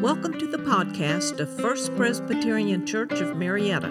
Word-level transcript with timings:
Welcome 0.00 0.38
to 0.38 0.46
the 0.46 0.58
podcast 0.58 1.38
of 1.38 1.48
First 1.60 1.94
Presbyterian 1.94 2.84
Church 2.84 3.20
of 3.20 3.36
Marietta, 3.36 3.88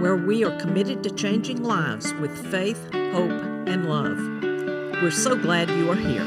where 0.00 0.16
we 0.16 0.42
are 0.42 0.58
committed 0.58 1.04
to 1.04 1.10
changing 1.10 1.62
lives 1.62 2.14
with 2.14 2.50
faith, 2.50 2.82
hope, 2.92 3.42
and 3.68 3.88
love. 3.88 4.16
We're 5.02 5.10
so 5.10 5.36
glad 5.36 5.68
you 5.70 5.90
are 5.90 5.94
here. 5.94 6.26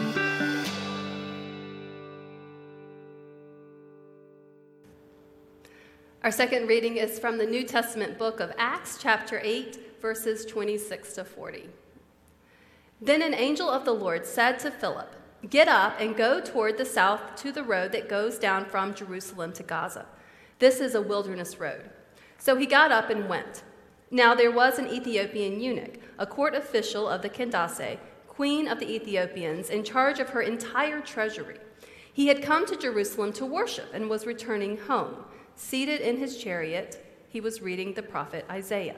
Our 6.24 6.32
second 6.32 6.68
reading 6.68 6.98
is 6.98 7.18
from 7.18 7.40
the 7.40 7.46
New 7.48 7.64
Testament 7.64 8.20
book 8.20 8.40
of 8.40 8.54
Acts, 8.58 9.00
chapter 9.02 9.42
8, 9.44 10.00
verses 10.00 10.46
26 10.46 11.14
to 11.14 11.26
40. 11.26 11.70
Then 13.02 13.24
an 13.24 13.34
angel 13.34 13.68
of 13.68 13.84
the 13.84 13.94
Lord 13.94 14.28
said 14.28 14.60
to 14.60 14.70
Philip, 14.70 15.16
Get 15.50 15.68
up 15.68 16.00
and 16.00 16.16
go 16.16 16.40
toward 16.40 16.78
the 16.78 16.86
south 16.86 17.36
to 17.38 17.52
the 17.52 17.64
road 17.64 17.92
that 17.94 18.08
goes 18.08 18.38
down 18.38 18.66
from 18.66 18.94
Jerusalem 18.94 19.54
to 19.54 19.64
Gaza. 19.64 20.06
This 20.60 20.80
is 20.80 20.94
a 20.94 21.02
wilderness 21.02 21.60
road. 21.60 21.90
So 22.38 22.56
he 22.56 22.68
got 22.68 22.92
up 22.92 23.10
and 23.10 23.28
went. 23.28 23.64
Now 24.12 24.36
there 24.36 24.52
was 24.52 24.78
an 24.78 24.88
Ethiopian 24.88 25.60
eunuch, 25.60 26.00
a 26.20 26.28
court 26.28 26.54
official 26.54 27.08
of 27.08 27.24
the 27.24 27.30
Candace, 27.30 27.98
queen 28.28 28.68
of 28.68 28.80
the 28.80 28.94
Ethiopians, 28.94 29.72
in 29.72 29.84
charge 29.84 30.20
of 30.20 30.30
her 30.30 30.42
entire 30.42 31.02
treasury. 31.02 31.58
He 32.14 32.28
had 32.28 32.44
come 32.44 32.68
to 32.68 32.78
Jerusalem 32.78 33.34
to 33.34 33.46
worship 33.46 33.92
and 33.94 34.10
was 34.10 34.28
returning 34.28 34.78
home. 34.78 35.16
Seated 35.56 36.02
in 36.02 36.18
his 36.18 36.38
chariot, 36.38 37.04
he 37.30 37.42
was 37.42 37.62
reading 37.62 37.94
the 37.94 38.04
prophet 38.04 38.46
Isaiah. 38.50 38.98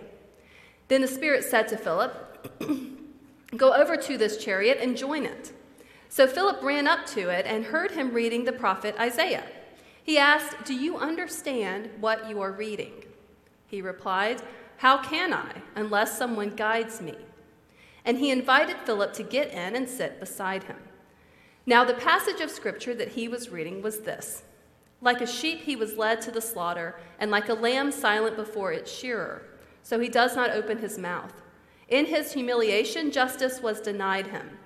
Then 0.89 1.01
the 1.01 1.07
Spirit 1.07 1.45
said 1.45 1.69
to 1.69 1.77
Philip, 1.77 2.59
Go 3.55 3.73
over 3.73 3.95
to 3.95 4.17
this 4.17 4.43
chariot 4.43 4.79
and 4.81 4.97
join 4.97 5.25
it. 5.25 5.53
So 6.13 6.27
Philip 6.27 6.61
ran 6.61 6.85
up 6.85 7.07
to 7.07 7.29
it 7.29 7.47
and 7.47 7.65
heard 7.65 7.89
him 7.89 8.13
reading 8.13 8.45
the 8.45 8.51
prophet 8.51 8.93
Isaiah. 8.99 9.45
He 10.03 10.19
asked, 10.19 10.63
Do 10.63 10.75
you 10.75 10.95
understand 10.95 11.89
what 11.99 12.29
you 12.29 12.39
are 12.39 12.51
reading? 12.51 13.05
He 13.65 13.81
replied, 13.81 14.43
How 14.77 15.01
can 15.01 15.33
I, 15.33 15.63
unless 15.73 16.15
someone 16.15 16.51
guides 16.51 17.01
me? 17.01 17.15
And 18.05 18.19
he 18.19 18.29
invited 18.29 18.77
Philip 18.85 19.13
to 19.13 19.23
get 19.23 19.53
in 19.53 19.75
and 19.75 19.89
sit 19.89 20.19
beside 20.19 20.65
him. 20.65 20.77
Now, 21.65 21.83
the 21.83 21.95
passage 21.95 22.41
of 22.41 22.51
scripture 22.51 22.93
that 22.93 23.13
he 23.13 23.27
was 23.27 23.49
reading 23.49 23.81
was 23.81 24.01
this 24.01 24.43
Like 25.01 25.19
a 25.19 25.25
sheep, 25.25 25.61
he 25.61 25.75
was 25.75 25.97
led 25.97 26.21
to 26.21 26.31
the 26.31 26.41
slaughter, 26.41 26.95
and 27.17 27.31
like 27.31 27.49
a 27.49 27.55
lamb 27.55 27.91
silent 27.91 28.35
before 28.35 28.71
its 28.71 28.91
shearer, 28.91 29.41
so 29.81 29.99
he 29.99 30.09
does 30.09 30.35
not 30.35 30.51
open 30.51 30.77
his 30.77 30.99
mouth. 30.99 31.33
In 31.87 32.05
his 32.05 32.33
humiliation, 32.33 33.09
justice 33.09 33.63
was 33.63 33.81
denied 33.81 34.27
him. 34.27 34.59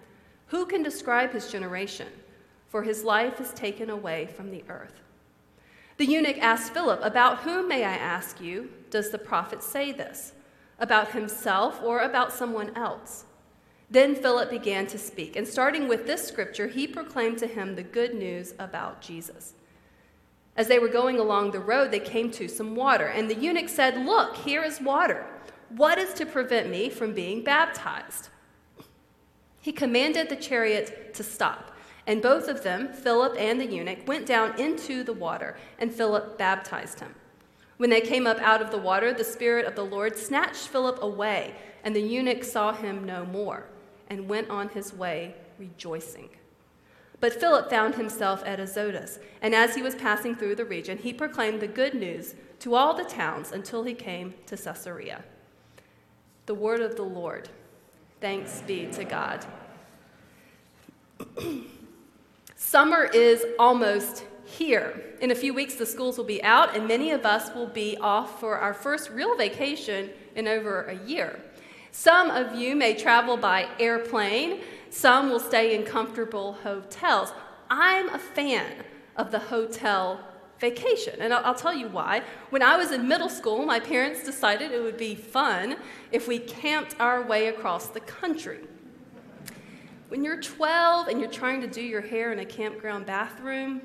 Who 0.48 0.66
can 0.66 0.84
describe 0.84 1.31
his 1.31 1.52
generation? 1.52 2.08
For 2.70 2.84
his 2.84 3.03
life 3.03 3.40
is 3.40 3.52
taken 3.53 3.90
away 3.90 4.28
from 4.36 4.52
the 4.52 4.64
earth. 4.70 5.02
The 5.98 6.06
eunuch 6.06 6.38
asked 6.38 6.73
Philip, 6.73 7.00
About 7.02 7.40
whom, 7.40 7.67
may 7.67 7.84
I 7.84 7.95
ask 7.95 8.40
you, 8.40 8.70
does 8.90 9.09
the 9.09 9.18
prophet 9.18 9.64
say 9.64 9.92
this? 9.92 10.34
About 10.80 11.12
himself 11.12 11.81
or 11.81 12.02
about 12.02 12.31
someone 12.31 12.72
else? 12.75 13.25
Then 13.90 14.16
Philip 14.16 14.50
began 14.50 14.86
to 14.88 14.98
speak, 14.98 15.36
and 15.36 15.48
starting 15.48 15.88
with 15.88 16.06
this 16.06 16.28
scripture, 16.28 16.68
he 16.68 16.88
proclaimed 16.88 17.38
to 17.40 17.48
him 17.48 17.75
the 17.75 17.84
good 17.84 18.14
news 18.14 18.53
about 18.59 19.02
Jesus. 19.02 19.53
As 20.58 20.68
they 20.68 20.80
were 20.80 20.88
going 20.88 21.20
along 21.20 21.52
the 21.52 21.59
road, 21.59 21.92
they 21.92 22.00
came 22.00 22.30
to 22.31 22.48
some 22.48 22.75
water, 22.75 23.08
and 23.08 23.30
the 23.30 23.36
eunuch 23.36 23.70
said, 23.70 24.06
Look, 24.06 24.36
here 24.36 24.64
is 24.64 24.81
water. 24.81 25.25
What 25.70 25.98
is 25.98 26.14
to 26.16 26.25
prevent 26.25 26.70
me 26.70 26.90
from 26.90 27.14
being 27.14 27.44
baptized? 27.44 28.30
He 29.67 29.73
commanded 29.73 30.29
the 30.29 30.37
chariot 30.37 31.13
to 31.15 31.25
stop. 31.25 31.75
And 32.05 32.21
both 32.21 32.47
of 32.47 32.63
them, 32.63 32.93
Philip 32.93 33.35
and 33.37 33.59
the 33.59 33.65
eunuch, 33.65 34.07
went 34.07 34.25
down 34.25 34.57
into 34.57 35.03
the 35.03 35.11
water, 35.11 35.57
and 35.77 35.93
Philip 35.93 36.37
baptized 36.37 37.01
him. 37.01 37.13
When 37.75 37.89
they 37.89 37.99
came 37.99 38.25
up 38.25 38.39
out 38.39 38.61
of 38.61 38.71
the 38.71 38.77
water, 38.77 39.11
the 39.11 39.25
Spirit 39.25 39.65
of 39.65 39.75
the 39.75 39.83
Lord 39.83 40.17
snatched 40.17 40.69
Philip 40.69 41.03
away, 41.03 41.53
and 41.83 41.93
the 41.93 41.99
eunuch 41.99 42.45
saw 42.45 42.72
him 42.72 43.03
no 43.03 43.25
more, 43.25 43.66
and 44.09 44.29
went 44.29 44.50
on 44.50 44.69
his 44.69 44.94
way 44.94 45.35
rejoicing. 45.59 46.29
But 47.19 47.38
Philip 47.38 47.69
found 47.69 47.95
himself 47.95 48.44
at 48.45 48.61
Azotus, 48.61 49.19
and 49.41 49.53
as 49.53 49.75
he 49.75 49.81
was 49.81 49.95
passing 49.95 50.33
through 50.33 50.56
the 50.56 50.63
region, 50.63 50.97
he 50.97 51.11
proclaimed 51.11 51.59
the 51.59 51.67
good 51.67 51.94
news 51.94 52.35
to 52.59 52.75
all 52.75 52.94
the 52.94 53.03
towns 53.03 53.51
until 53.51 53.83
he 53.83 53.94
came 53.94 54.33
to 54.45 54.56
Caesarea. 54.56 55.25
The 56.45 56.56
word 56.56 56.79
of 56.79 56.95
the 56.95 57.03
Lord. 57.03 57.50
Thanks 58.19 58.63
be 58.66 58.88
to 58.94 59.03
God. 59.03 59.45
Summer 62.55 63.03
is 63.03 63.45
almost 63.59 64.25
here. 64.44 65.03
In 65.22 65.29
a 65.29 65.35
few 65.35 65.53
weeks, 65.53 65.75
the 65.75 65.85
schools 65.85 66.17
will 66.17 66.25
be 66.25 66.41
out, 66.41 66.75
and 66.75 66.88
many 66.88 67.11
of 67.11 67.25
us 67.25 67.53
will 67.53 67.67
be 67.67 67.95
off 67.97 68.39
for 68.39 68.57
our 68.57 68.73
first 68.73 69.11
real 69.11 69.35
vacation 69.38 70.09
in 70.35 70.47
over 70.47 70.83
a 70.85 70.95
year. 71.06 71.39
Some 71.91 72.31
of 72.31 72.56
you 72.56 72.75
may 72.75 72.95
travel 72.95 73.38
by 73.38 73.67
airplane, 73.79 74.61
some 74.89 75.29
will 75.29 75.39
stay 75.39 75.75
in 75.75 75.83
comfortable 75.83 76.53
hotels. 76.53 77.33
I'm 77.69 78.09
a 78.09 78.19
fan 78.19 78.83
of 79.16 79.29
the 79.29 79.39
hotel 79.39 80.19
vacation. 80.59 81.22
And 81.22 81.34
I'll, 81.34 81.45
I'll, 81.45 81.56
tell 81.56 81.73
you 81.73 81.88
why. 81.88 82.23
When 82.50 82.62
I 82.62 82.78
was 82.78 82.91
in 82.91 83.07
middle 83.07 83.29
school, 83.29 83.66
my 83.66 83.79
parents 83.79 84.23
decided 84.23 84.72
it 84.72 84.81
would 84.81 84.97
be 84.97 85.16
fun 85.16 85.78
if 86.12 86.28
we 86.28 86.40
camped 86.40 86.95
our 87.00 87.22
way 87.22 87.47
across 87.47 87.88
the 87.88 88.00
country. 88.00 88.59
When 90.09 90.23
you're 90.23 90.41
12 90.41 91.09
and 91.09 91.19
you're 91.19 91.29
trying 91.29 91.62
to 91.62 91.68
do 91.68 91.81
your 91.81 92.01
hair 92.01 92.31
in 92.31 92.40
a 92.40 92.45
campground 92.45 93.06
bathroom, 93.06 93.81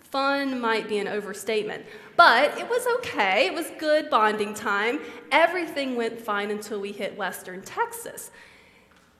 fun 0.00 0.60
might 0.60 0.88
be 0.88 0.98
an 0.98 1.08
overstatement. 1.08 1.84
But 2.16 2.58
it 2.58 2.68
was 2.68 2.86
okay. 2.98 3.46
It 3.46 3.54
was 3.54 3.70
good 3.78 4.10
bonding 4.10 4.54
time. 4.54 5.00
Everything 5.32 5.96
went 5.96 6.20
fine 6.20 6.50
until 6.50 6.80
we 6.80 6.92
hit 6.92 7.16
western 7.16 7.62
Texas. 7.62 8.30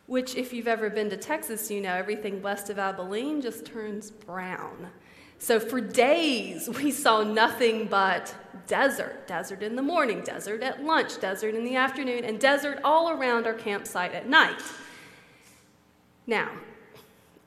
Which, 0.06 0.36
if 0.36 0.52
you've 0.52 0.68
ever 0.68 0.90
been 0.90 1.08
to 1.10 1.16
Texas, 1.16 1.70
you 1.70 1.80
know 1.80 1.94
everything 1.94 2.42
west 2.42 2.68
of 2.68 2.78
Abilene 2.78 3.40
just 3.40 3.64
turns 3.64 4.10
brown. 4.10 4.90
So 5.38 5.60
for 5.60 5.80
days, 5.80 6.68
we 6.68 6.90
saw 6.90 7.22
nothing 7.22 7.86
but 7.86 8.34
desert 8.66 9.26
desert 9.26 9.62
in 9.62 9.76
the 9.76 9.82
morning, 9.82 10.22
desert 10.22 10.62
at 10.62 10.82
lunch, 10.82 11.20
desert 11.20 11.54
in 11.54 11.64
the 11.64 11.76
afternoon, 11.76 12.24
and 12.24 12.40
desert 12.40 12.78
all 12.82 13.10
around 13.10 13.46
our 13.46 13.54
campsite 13.54 14.12
at 14.14 14.28
night. 14.28 14.62
Now, 16.26 16.50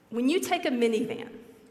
when 0.09 0.30
you 0.30 0.40
take 0.40 0.66
a 0.66 0.70
minivan 0.70 1.30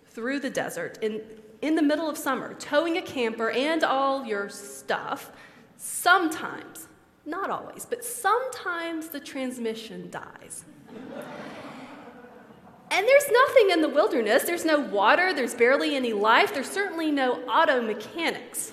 through 0.09 0.41
the 0.41 0.51
desert 0.51 0.99
in, 1.03 1.23
in 1.63 1.75
the 1.75 1.83
middle 1.83 2.09
of 2.09 2.19
summer, 2.19 2.55
towing 2.55 2.97
a 2.97 3.03
camper 3.03 3.51
and 3.51 3.85
all 3.85 4.25
your 4.25 4.49
stuff, 4.49 5.31
sometimes, 5.77 6.89
not 7.25 7.51
always, 7.51 7.87
but 7.87 8.05
sometimes 8.05 9.09
the 9.09 9.21
transmission 9.21 10.11
dies. 10.11 10.65
And 12.91 13.07
there's 13.07 13.31
nothing 13.31 13.71
in 13.71 13.83
the 13.83 13.89
wilderness. 13.89 14.45
There's 14.45 14.65
no 14.65 14.79
water, 14.79 15.35
there's 15.35 15.55
barely 15.55 15.97
any 15.97 16.13
life, 16.13 16.55
there's 16.55 16.71
certainly 16.71 17.11
no 17.11 17.43
auto 17.47 17.83
mechanics. 17.83 18.73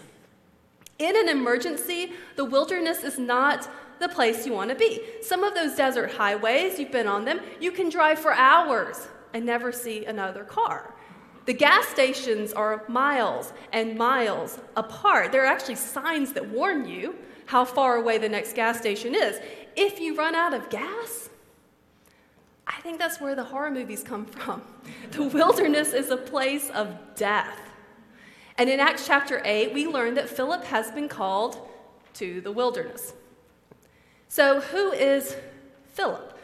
In 0.99 1.17
an 1.17 1.29
emergency, 1.29 2.13
the 2.35 2.45
wilderness 2.45 3.03
is 3.03 3.17
not 3.17 3.67
the 3.99 4.09
place 4.09 4.45
you 4.45 4.53
want 4.53 4.69
to 4.69 4.75
be. 4.75 5.01
Some 5.21 5.43
of 5.43 5.55
those 5.55 5.75
desert 5.75 6.11
highways, 6.11 6.77
you've 6.79 6.91
been 6.91 7.07
on 7.07 7.25
them, 7.25 7.39
you 7.59 7.71
can 7.71 7.89
drive 7.89 8.19
for 8.19 8.33
hours 8.33 9.07
and 9.33 9.45
never 9.45 9.71
see 9.71 10.05
another 10.05 10.43
car. 10.43 10.93
The 11.45 11.53
gas 11.53 11.87
stations 11.87 12.53
are 12.53 12.83
miles 12.87 13.51
and 13.73 13.97
miles 13.97 14.59
apart. 14.77 15.31
There 15.31 15.43
are 15.43 15.47
actually 15.47 15.75
signs 15.75 16.33
that 16.33 16.47
warn 16.47 16.87
you 16.87 17.15
how 17.47 17.65
far 17.65 17.97
away 17.97 18.17
the 18.17 18.29
next 18.29 18.55
gas 18.55 18.77
station 18.77 19.13
is. 19.13 19.39
If 19.75 19.99
you 19.99 20.15
run 20.15 20.35
out 20.35 20.53
of 20.53 20.69
gas, 20.69 21.29
think 22.83 22.99
that's 22.99 23.21
where 23.21 23.33
the 23.33 23.45
horror 23.45 23.71
movies 23.71 24.03
come 24.03 24.25
from. 24.25 24.61
The 25.11 25.23
wilderness 25.23 25.93
is 25.93 26.09
a 26.09 26.17
place 26.17 26.69
of 26.71 26.97
death. 27.15 27.59
And 28.57 28.69
in 28.69 28.79
Acts 28.79 29.05
chapter 29.07 29.41
8, 29.45 29.73
we 29.73 29.87
learn 29.87 30.15
that 30.15 30.27
Philip 30.27 30.65
has 30.65 30.91
been 30.91 31.07
called 31.07 31.57
to 32.15 32.41
the 32.41 32.51
wilderness. 32.51 33.13
So, 34.27 34.59
who 34.59 34.91
is 34.91 35.35
Philip? 35.93 36.37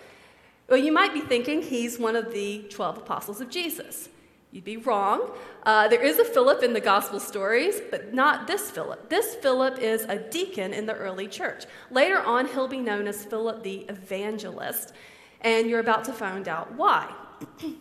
Well, 0.69 0.77
you 0.77 0.91
might 0.91 1.13
be 1.13 1.21
thinking 1.21 1.63
he's 1.63 1.99
one 1.99 2.15
of 2.15 2.31
the 2.31 2.65
12 2.69 2.99
apostles 2.99 3.41
of 3.41 3.49
Jesus. 3.49 4.07
You'd 4.51 4.63
be 4.63 4.77
wrong. 4.77 5.31
Uh, 5.63 5.87
there 5.87 6.03
is 6.03 6.19
a 6.19 6.25
Philip 6.25 6.63
in 6.63 6.73
the 6.73 6.79
gospel 6.79 7.19
stories, 7.19 7.81
but 7.91 8.13
not 8.13 8.47
this 8.47 8.71
Philip. 8.71 9.09
This 9.09 9.35
Philip 9.35 9.79
is 9.79 10.03
a 10.03 10.17
deacon 10.17 10.73
in 10.73 10.85
the 10.85 10.93
early 10.93 11.27
church. 11.27 11.65
Later 11.91 12.19
on, 12.19 12.47
he'll 12.47 12.67
be 12.67 12.79
known 12.79 13.07
as 13.07 13.25
Philip 13.25 13.63
the 13.63 13.79
evangelist 13.89 14.93
and 15.41 15.69
you're 15.69 15.79
about 15.79 16.03
to 16.05 16.13
find 16.13 16.47
out 16.47 16.73
why. 16.73 17.13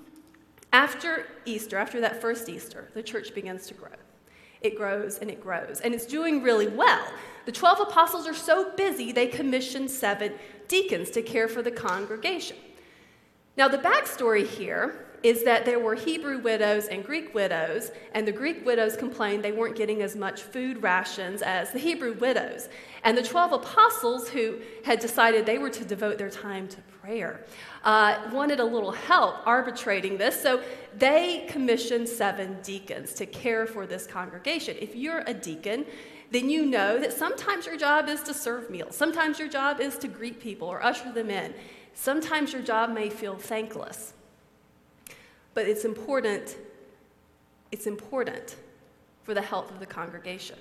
after 0.73 1.27
Easter, 1.45 1.77
after 1.77 2.01
that 2.01 2.21
first 2.21 2.49
Easter, 2.49 2.89
the 2.95 3.03
church 3.03 3.35
begins 3.35 3.67
to 3.67 3.75
grow. 3.75 3.91
It 4.61 4.77
grows 4.77 5.19
and 5.19 5.31
it 5.31 5.41
grows, 5.41 5.81
and 5.81 5.95
it's 5.95 6.07
doing 6.07 6.43
really 6.43 6.69
well. 6.69 7.13
The 7.47 7.53
12 7.53 7.81
apostles 7.89 8.27
are 8.27 8.35
so 8.35 8.73
busy, 8.77 9.13
they 9.13 9.27
commission 9.27 9.89
seven 9.89 10.35
deacons 10.67 11.11
to 11.11 11.23
care 11.23 11.49
for 11.49 11.63
the 11.63 11.71
congregation. 11.71 12.57
Now, 13.57 13.69
the 13.69 13.79
backstory 13.79 14.47
here 14.47 15.07
is 15.23 15.43
that 15.45 15.65
there 15.65 15.81
were 15.81 15.95
Hebrew 15.95 16.39
widows 16.39 16.87
and 16.87 17.05
Greek 17.05 17.35
widows, 17.35 17.91
and 18.13 18.27
the 18.27 18.33
Greek 18.33 18.65
widows 18.65 18.97
complained 18.97 19.43
they 19.43 19.53
weren't 19.53 19.77
getting 19.77 20.03
as 20.03 20.15
much 20.15 20.43
food 20.43 20.83
rations 20.83 21.43
as 21.43 21.73
the 21.73 21.79
Hebrew 21.79 22.15
widows. 22.15 22.69
And 23.03 23.19
the 23.19 23.23
12 23.23 23.53
apostles 23.53 24.29
who 24.29 24.59
had 24.85 25.01
decided 25.01 25.45
they 25.45 25.59
were 25.59 25.71
to 25.71 25.85
devote 25.85 26.19
their 26.19 26.31
time 26.31 26.69
to 26.69 26.77
prayer 27.09 27.41
uh, 27.85 28.19
wanted 28.33 28.61
a 28.61 28.65
little 28.65 28.93
help 28.93 29.37
arbitrating 29.47 30.19
this, 30.19 30.39
so 30.39 30.63
they 30.99 31.47
commissioned 31.49 32.07
seven 32.07 32.59
deacons 32.63 33.15
to 33.15 33.25
care 33.25 33.67
for 33.67 33.87
this 33.87 34.07
congregation. 34.07 34.77
If 34.79 34.95
you're 34.95 35.23
a 35.27 35.33
deacon, 35.33 35.87
then 36.31 36.51
you 36.51 36.67
know 36.67 36.99
that 36.99 37.15
sometimes 37.15 37.65
your 37.65 37.79
job 37.79 38.11
is 38.11 38.23
to 38.25 38.35
serve 38.35 38.69
meals, 38.69 38.95
sometimes 38.95 39.39
your 39.39 39.49
job 39.49 39.81
is 39.81 39.97
to 39.99 40.09
greet 40.09 40.39
people 40.39 40.69
or 40.69 40.85
usher 40.85 41.11
them 41.11 41.31
in, 41.31 41.55
sometimes 41.95 42.53
your 42.53 42.61
job 42.61 42.91
may 42.91 43.09
feel 43.09 43.37
thankless. 43.37 44.13
But 45.55 45.67
it's 45.67 45.87
important, 45.87 46.59
it's 47.73 47.87
important 47.87 48.57
for 49.23 49.33
the 49.33 49.41
health 49.41 49.71
of 49.71 49.81
the 49.81 49.87
congregation. 49.87 50.59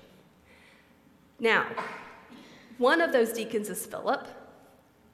Now, 1.41 1.65
one 2.77 3.01
of 3.01 3.11
those 3.11 3.33
deacons 3.33 3.69
is 3.69 3.85
Philip, 3.85 4.25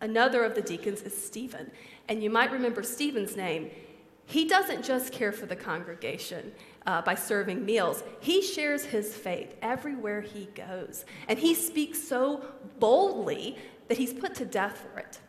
another 0.03 0.43
of 0.43 0.53
the 0.53 0.61
deacons 0.61 1.01
is 1.01 1.17
Stephen. 1.17 1.71
And 2.07 2.21
you 2.21 2.29
might 2.29 2.51
remember 2.51 2.83
Stephen's 2.83 3.35
name. 3.35 3.71
He 4.25 4.47
doesn't 4.47 4.83
just 4.83 5.11
care 5.11 5.31
for 5.31 5.45
the 5.45 5.55
congregation 5.55 6.51
uh, 6.85 7.01
by 7.01 7.15
serving 7.15 7.63
meals, 7.63 8.03
he 8.19 8.41
shares 8.41 8.83
his 8.83 9.15
faith 9.15 9.55
everywhere 9.61 10.19
he 10.19 10.49
goes. 10.53 11.05
And 11.29 11.39
he 11.39 11.53
speaks 11.53 12.01
so 12.01 12.43
boldly 12.77 13.57
that 13.87 13.97
he's 13.97 14.11
put 14.11 14.35
to 14.35 14.45
death 14.45 14.83
for 14.83 14.99
it. 14.99 15.19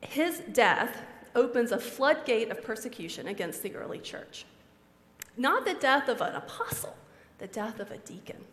His 0.00 0.40
death 0.52 1.02
opens 1.34 1.72
a 1.72 1.78
floodgate 1.78 2.50
of 2.50 2.62
persecution 2.62 3.28
against 3.28 3.62
the 3.62 3.76
early 3.76 3.98
church. 3.98 4.46
Not 5.36 5.66
the 5.66 5.74
death 5.74 6.08
of 6.08 6.22
an 6.22 6.34
apostle, 6.34 6.96
the 7.36 7.48
death 7.48 7.80
of 7.80 7.90
a 7.90 7.98
deacon. 7.98 8.44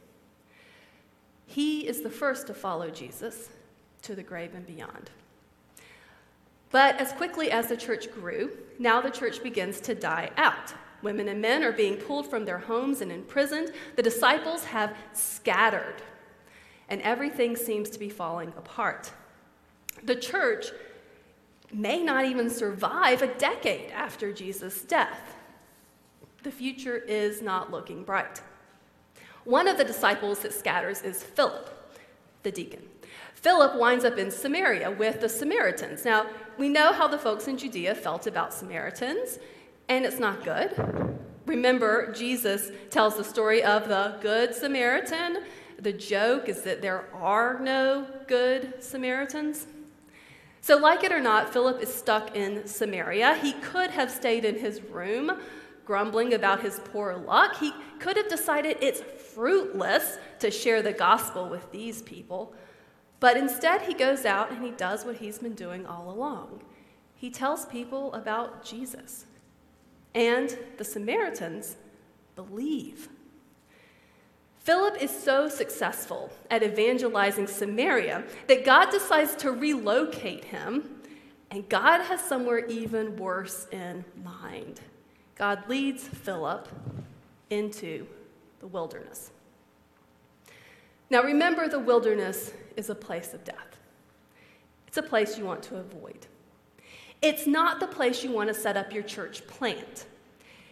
He 1.45 1.87
is 1.87 2.01
the 2.01 2.09
first 2.09 2.47
to 2.47 2.53
follow 2.53 2.89
Jesus 2.89 3.49
to 4.05 4.15
the 4.15 4.23
grave 4.23 4.55
and 4.55 4.65
beyond. 4.65 5.09
But 6.71 6.99
as 6.99 7.13
quickly 7.13 7.51
as 7.51 7.67
the 7.67 7.77
church 7.77 8.11
grew, 8.11 8.51
now 8.79 9.01
the 9.01 9.09
church 9.09 9.41
begins 9.41 9.79
to 9.81 9.95
die 9.95 10.31
out. 10.37 10.73
Women 11.01 11.27
and 11.27 11.41
men 11.41 11.63
are 11.63 11.71
being 11.71 11.97
pulled 11.97 12.29
from 12.29 12.45
their 12.45 12.57
homes 12.57 13.01
and 13.01 13.11
imprisoned. 13.11 13.71
The 13.95 14.03
disciples 14.03 14.65
have 14.65 14.95
scattered, 15.13 16.01
and 16.89 17.01
everything 17.01 17.55
seems 17.55 17.89
to 17.91 17.99
be 17.99 18.09
falling 18.09 18.49
apart. 18.57 19.11
The 20.03 20.15
church 20.15 20.67
may 21.71 22.01
not 22.01 22.25
even 22.25 22.49
survive 22.49 23.21
a 23.21 23.33
decade 23.35 23.91
after 23.91 24.33
Jesus' 24.33 24.81
death. 24.81 25.35
The 26.43 26.51
future 26.51 26.97
is 26.97 27.41
not 27.41 27.71
looking 27.71 28.03
bright. 28.03 28.41
One 29.45 29.67
of 29.67 29.77
the 29.77 29.83
disciples 29.83 30.39
that 30.39 30.53
scatters 30.53 31.01
is 31.01 31.23
Philip, 31.23 31.69
the 32.43 32.51
deacon. 32.51 32.81
Philip 33.45 33.75
winds 33.75 34.03
up 34.03 34.17
in 34.17 34.31
Samaria 34.31 34.89
with 34.89 35.21
the 35.21 35.29
Samaritans. 35.29 36.03
Now, 36.03 36.25
we 36.57 36.67
know 36.67 36.91
how 36.91 37.07
the 37.07 37.19
folks 37.19 37.47
in 37.47 37.59
Judea 37.59 37.93
felt 37.93 38.25
about 38.25 38.51
Samaritans, 38.55 39.37
and 39.87 40.03
it's 40.03 40.17
not 40.17 40.43
good. 40.43 40.73
Remember, 41.45 42.11
Jesus 42.11 42.71
tells 42.89 43.17
the 43.17 43.23
story 43.23 43.61
of 43.61 43.87
the 43.87 44.17
Good 44.19 44.55
Samaritan. 44.55 45.43
The 45.77 45.93
joke 45.93 46.49
is 46.49 46.63
that 46.63 46.81
there 46.81 47.05
are 47.13 47.59
no 47.59 48.07
good 48.25 48.83
Samaritans. 48.83 49.67
So, 50.61 50.77
like 50.77 51.03
it 51.03 51.11
or 51.11 51.21
not, 51.21 51.53
Philip 51.53 51.83
is 51.83 51.93
stuck 51.93 52.35
in 52.35 52.65
Samaria. 52.65 53.37
He 53.43 53.53
could 53.53 53.91
have 53.91 54.09
stayed 54.09 54.43
in 54.43 54.57
his 54.57 54.81
room, 54.81 55.31
grumbling 55.85 56.33
about 56.33 56.61
his 56.61 56.81
poor 56.85 57.15
luck. 57.15 57.57
He 57.57 57.71
could 57.99 58.17
have 58.17 58.27
decided 58.27 58.77
it's 58.81 59.01
fruitless 59.35 60.17
to 60.39 60.49
share 60.49 60.81
the 60.81 60.93
gospel 60.93 61.47
with 61.47 61.71
these 61.71 62.01
people. 62.01 62.55
But 63.25 63.37
instead, 63.37 63.81
he 63.81 63.95
goes 63.95 64.23
out 64.23 64.51
and 64.51 64.63
he 64.63 64.69
does 64.69 65.03
what 65.03 65.15
he's 65.15 65.39
been 65.39 65.55
doing 65.55 65.87
all 65.87 66.11
along. 66.11 66.61
He 67.15 67.31
tells 67.31 67.65
people 67.65 68.13
about 68.13 68.63
Jesus. 68.63 69.25
And 70.13 70.55
the 70.77 70.83
Samaritans 70.83 71.75
believe. 72.35 73.09
Philip 74.59 75.01
is 75.01 75.09
so 75.09 75.49
successful 75.49 76.31
at 76.51 76.61
evangelizing 76.61 77.47
Samaria 77.47 78.25
that 78.45 78.63
God 78.63 78.91
decides 78.91 79.35
to 79.37 79.49
relocate 79.49 80.45
him, 80.45 81.01
and 81.49 81.67
God 81.67 82.03
has 82.03 82.21
somewhere 82.21 82.67
even 82.67 83.17
worse 83.17 83.65
in 83.71 84.05
mind. 84.23 84.81
God 85.33 85.67
leads 85.67 86.07
Philip 86.07 86.67
into 87.49 88.05
the 88.59 88.67
wilderness. 88.67 89.31
Now, 91.09 91.23
remember, 91.23 91.67
the 91.67 91.79
wilderness 91.79 92.51
is 92.75 92.89
a 92.89 92.95
place 92.95 93.33
of 93.33 93.43
death. 93.43 93.79
It's 94.87 94.97
a 94.97 95.03
place 95.03 95.37
you 95.37 95.45
want 95.45 95.63
to 95.63 95.77
avoid. 95.77 96.27
It's 97.21 97.47
not 97.47 97.79
the 97.79 97.87
place 97.87 98.23
you 98.23 98.31
want 98.31 98.49
to 98.49 98.53
set 98.53 98.77
up 98.77 98.93
your 98.93 99.03
church 99.03 99.45
plant. 99.47 100.05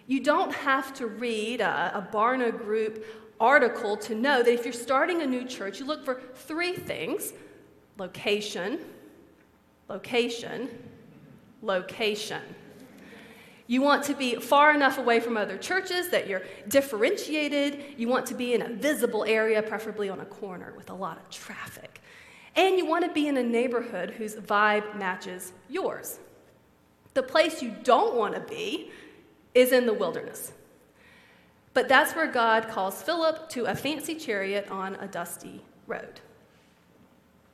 You 0.08 0.22
don't 0.22 0.54
have 0.54 0.94
to 0.96 1.08
read 1.08 1.62
a, 1.62 1.98
a 1.98 2.08
Barna 2.14 2.56
Group 2.56 3.06
article 3.40 3.98
to 3.98 4.16
know 4.16 4.44
that 4.44 4.54
if 4.54 4.64
you're 4.64 4.74
starting 4.74 5.22
a 5.22 5.26
new 5.26 5.46
church, 5.46 5.80
you 5.80 5.86
look 5.86 6.04
for 6.04 6.22
three 6.36 6.74
things 6.74 7.34
location, 7.98 8.80
location, 9.88 10.70
location. 11.62 12.42
You 13.74 13.81
want 13.81 14.04
to 14.04 14.14
be 14.14 14.36
far 14.36 14.72
enough 14.72 15.00
away 15.00 15.20
from 15.20 15.36
other 15.36 15.58
churches 15.58 16.10
that 16.10 16.28
you're 16.28 16.44
differentiated. 16.68 17.96
You 17.98 18.08
want 18.08 18.28
to 18.28 18.36
be 18.36 18.54
in 18.54 18.62
a 18.62 18.70
visible 18.70 19.25
area, 19.28 19.64
preferably 19.64 20.10
on 20.10 20.20
a 20.20 20.25
corner 20.25 20.75
with 20.78 20.92
a 20.92 20.94
lot 20.94 21.18
of 21.18 21.28
traffic. 21.31 22.00
And 22.56 22.78
you 22.78 22.86
want 22.86 23.04
to 23.04 23.12
be 23.12 23.28
in 23.28 23.36
a 23.36 23.42
neighborhood 23.42 24.12
whose 24.12 24.36
vibe 24.36 24.96
matches 24.96 25.54
yours. 25.72 26.20
The 27.16 27.24
place 27.24 27.64
you 27.64 27.74
don't 27.84 28.16
want 28.16 28.36
to 28.36 28.42
be 28.42 28.92
is 29.56 29.72
in 29.72 29.88
the 29.88 29.94
wilderness. 29.96 30.54
But 31.74 31.90
that's 31.90 32.14
where 32.16 32.31
God 32.31 32.68
calls 32.68 33.02
Philip 33.02 33.50
to 33.50 33.66
a 33.66 33.74
fancy 33.74 34.14
chariot 34.14 34.68
on 34.70 34.94
a 34.98 35.08
dusty 35.08 35.64
road. 35.88 36.22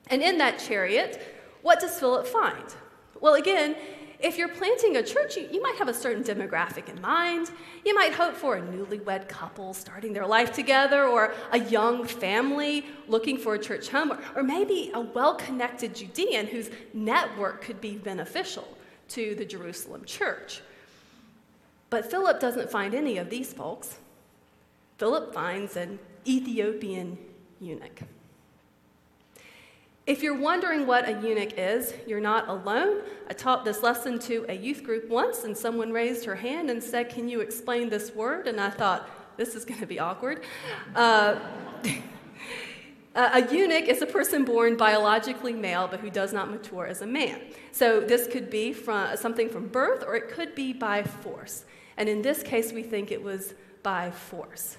And 0.08 0.20
in 0.20 0.36
that 0.36 0.58
chariot, 0.58 1.18
what 1.62 1.80
does 1.80 1.98
Philip 1.98 2.26
find? 2.26 2.74
Well, 3.22 3.34
again, 3.34 3.76
if 4.22 4.38
you're 4.38 4.48
planting 4.48 4.96
a 4.96 5.02
church, 5.02 5.36
you, 5.36 5.48
you, 5.50 5.62
might 5.62 5.76
have 5.76 5.88
a 5.88 5.94
certain 5.94 6.22
demographic 6.22 6.88
in 6.88 7.00
mind. 7.00 7.50
You 7.84 7.94
might 7.94 8.12
hope 8.12 8.34
for 8.34 8.56
a 8.56 8.62
newlywed 8.62 9.28
couple 9.28 9.74
starting 9.74 10.12
their 10.12 10.26
life 10.26 10.52
together, 10.52 11.04
or 11.04 11.34
a 11.52 11.58
young 11.58 12.04
family 12.06 12.84
looking 13.08 13.38
for 13.38 13.54
a 13.54 13.58
church 13.58 13.88
home, 13.88 14.12
or, 14.12 14.18
or 14.36 14.42
maybe 14.42 14.90
a 14.94 15.00
well 15.00 15.34
connected 15.34 15.94
Judean 15.94 16.46
whose 16.46 16.70
network 16.92 17.62
could 17.62 17.80
be 17.80 17.96
beneficial 17.96 18.66
to 19.08 19.34
the 19.34 19.44
Jerusalem 19.44 20.04
church. 20.04 20.60
But 21.88 22.10
Philip 22.10 22.40
doesn't 22.40 22.70
find 22.70 22.94
any 22.94 23.18
of 23.18 23.30
these 23.30 23.52
folks. 23.52 23.98
Philip 24.98 25.34
finds 25.34 25.76
an 25.76 25.98
Ethiopian 26.26 27.18
eunuch. 27.58 28.02
If 30.06 30.22
you're 30.22 30.38
wondering 30.38 30.86
what 30.86 31.08
a 31.08 31.12
eunuch 31.20 31.58
is, 31.58 31.94
you're 32.06 32.20
not 32.20 32.48
alone. 32.48 33.02
I 33.28 33.32
taught 33.32 33.64
this 33.64 33.82
lesson 33.82 34.18
to 34.20 34.46
a 34.48 34.54
youth 34.54 34.82
group 34.82 35.08
once, 35.08 35.44
and 35.44 35.56
someone 35.56 35.92
raised 35.92 36.24
her 36.24 36.34
hand 36.34 36.70
and 36.70 36.82
said, 36.82 37.10
Can 37.10 37.28
you 37.28 37.40
explain 37.40 37.88
this 37.88 38.14
word? 38.14 38.48
And 38.48 38.60
I 38.60 38.70
thought, 38.70 39.08
This 39.36 39.54
is 39.54 39.64
going 39.64 39.80
to 39.80 39.86
be 39.86 39.98
awkward. 39.98 40.42
Uh, 40.94 41.38
a 43.14 43.46
eunuch 43.52 43.88
is 43.88 44.02
a 44.02 44.06
person 44.06 44.44
born 44.44 44.76
biologically 44.76 45.52
male 45.52 45.88
but 45.88 46.00
who 46.00 46.10
does 46.10 46.32
not 46.32 46.50
mature 46.50 46.86
as 46.86 47.02
a 47.02 47.06
man. 47.06 47.40
So 47.72 48.00
this 48.00 48.26
could 48.26 48.50
be 48.50 48.72
from 48.72 49.16
something 49.16 49.48
from 49.48 49.68
birth 49.68 50.02
or 50.06 50.16
it 50.16 50.30
could 50.30 50.54
be 50.54 50.72
by 50.72 51.02
force. 51.02 51.64
And 51.96 52.08
in 52.08 52.22
this 52.22 52.42
case, 52.42 52.72
we 52.72 52.82
think 52.82 53.12
it 53.12 53.22
was 53.22 53.54
by 53.82 54.10
force. 54.10 54.78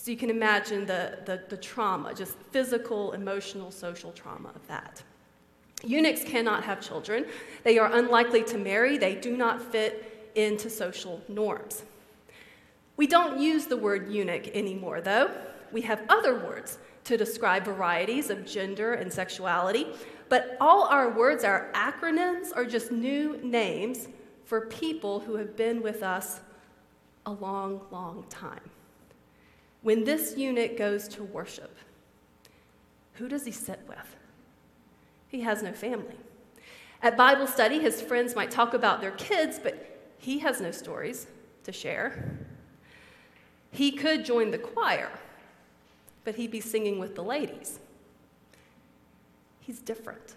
So 0.00 0.10
you 0.10 0.16
can 0.16 0.30
imagine 0.30 0.86
the, 0.86 1.18
the, 1.26 1.42
the, 1.50 1.58
trauma, 1.58 2.14
just 2.14 2.38
physical, 2.52 3.12
emotional, 3.12 3.70
social 3.70 4.12
trauma 4.12 4.48
of 4.54 4.66
that. 4.66 5.02
Eunuchs 5.84 6.24
cannot 6.24 6.64
have 6.64 6.80
children. 6.80 7.26
They 7.64 7.76
are 7.76 7.94
unlikely 7.94 8.44
to 8.44 8.56
marry. 8.56 8.96
They 8.96 9.14
do 9.14 9.36
not 9.36 9.60
fit 9.60 10.32
into 10.36 10.70
social 10.70 11.20
norms. 11.28 11.82
We 12.96 13.06
don't 13.06 13.38
use 13.38 13.66
the 13.66 13.76
word 13.76 14.10
eunuch 14.10 14.48
anymore, 14.56 15.02
though. 15.02 15.30
We 15.70 15.82
have 15.82 16.00
other 16.08 16.34
words 16.34 16.78
to 17.04 17.18
describe 17.18 17.66
varieties 17.66 18.30
of 18.30 18.46
gender 18.46 18.94
and 18.94 19.12
sexuality, 19.12 19.86
but 20.30 20.56
all 20.62 20.84
our 20.84 21.10
words, 21.10 21.44
our 21.44 21.70
acronyms, 21.74 22.56
are 22.56 22.64
just 22.64 22.90
new 22.90 23.38
names 23.42 24.08
for 24.46 24.62
people 24.62 25.20
who 25.20 25.34
have 25.34 25.58
been 25.58 25.82
with 25.82 26.02
us 26.02 26.40
a 27.26 27.32
long, 27.32 27.82
long 27.90 28.24
time. 28.30 28.69
When 29.82 30.04
this 30.04 30.36
eunuch 30.36 30.76
goes 30.76 31.08
to 31.08 31.24
worship, 31.24 31.76
who 33.14 33.28
does 33.28 33.44
he 33.44 33.52
sit 33.52 33.80
with? 33.88 34.16
He 35.28 35.40
has 35.42 35.62
no 35.62 35.72
family. 35.72 36.16
At 37.02 37.16
Bible 37.16 37.46
study, 37.46 37.78
his 37.78 38.02
friends 38.02 38.34
might 38.34 38.50
talk 38.50 38.74
about 38.74 39.00
their 39.00 39.12
kids, 39.12 39.58
but 39.62 40.00
he 40.18 40.40
has 40.40 40.60
no 40.60 40.70
stories 40.70 41.26
to 41.64 41.72
share. 41.72 42.38
He 43.70 43.92
could 43.92 44.24
join 44.24 44.50
the 44.50 44.58
choir, 44.58 45.10
but 46.24 46.34
he'd 46.34 46.50
be 46.50 46.60
singing 46.60 46.98
with 46.98 47.14
the 47.14 47.22
ladies. 47.22 47.78
He's 49.60 49.78
different. 49.78 50.34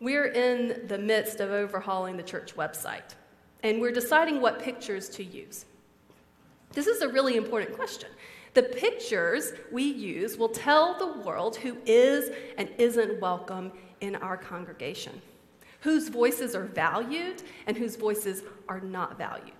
We're 0.00 0.26
in 0.26 0.86
the 0.86 0.98
midst 0.98 1.40
of 1.40 1.50
overhauling 1.50 2.16
the 2.18 2.22
church 2.22 2.56
website, 2.56 3.14
and 3.64 3.80
we're 3.80 3.90
deciding 3.90 4.40
what 4.40 4.60
pictures 4.60 5.08
to 5.08 5.24
use. 5.24 5.64
This 6.72 6.86
is 6.86 7.00
a 7.00 7.08
really 7.08 7.36
important 7.36 7.74
question. 7.74 8.10
The 8.52 8.62
pictures 8.62 9.52
we 9.72 9.82
use 9.82 10.36
will 10.36 10.50
tell 10.50 10.96
the 10.98 11.20
world 11.22 11.56
who 11.56 11.78
is 11.86 12.30
and 12.58 12.68
isn't 12.78 13.20
welcome 13.20 13.72
in 14.00 14.16
our 14.16 14.36
congregation, 14.36 15.20
whose 15.80 16.08
voices 16.08 16.54
are 16.54 16.66
valued 16.66 17.42
and 17.66 17.76
whose 17.76 17.96
voices 17.96 18.42
are 18.68 18.80
not 18.80 19.16
valued. 19.16 19.52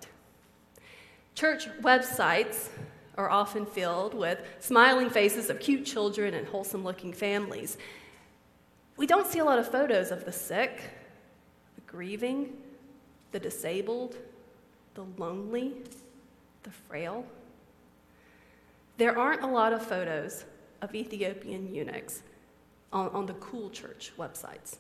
Church 1.34 1.66
websites 1.80 2.68
are 3.16 3.30
often 3.30 3.64
filled 3.64 4.12
with 4.12 4.38
smiling 4.60 5.08
faces 5.08 5.48
of 5.48 5.58
cute 5.60 5.86
children 5.86 6.34
and 6.34 6.46
wholesome 6.46 6.84
looking 6.84 7.12
families. 7.12 7.78
We 8.96 9.06
don't 9.06 9.26
see 9.26 9.38
a 9.38 9.44
lot 9.44 9.58
of 9.58 9.70
photos 9.70 10.10
of 10.10 10.24
the 10.24 10.32
sick, 10.32 10.82
the 11.76 11.80
grieving, 11.82 12.52
the 13.34 13.40
disabled, 13.40 14.16
the 14.94 15.04
lonely, 15.18 15.72
the 16.62 16.70
frail. 16.70 17.26
There 18.96 19.18
aren't 19.18 19.42
a 19.42 19.46
lot 19.48 19.72
of 19.72 19.84
photos 19.84 20.44
of 20.80 20.94
Ethiopian 20.94 21.74
eunuchs 21.74 22.22
on, 22.92 23.08
on 23.08 23.26
the 23.26 23.32
cool 23.34 23.70
church 23.70 24.12
websites. 24.16 24.76